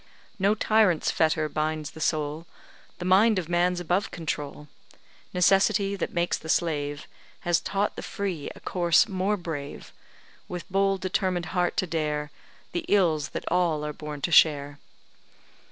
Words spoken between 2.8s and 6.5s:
The mind of man's above control; Necessity, that makes the